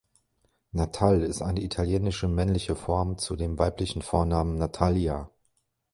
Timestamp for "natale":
0.71-1.27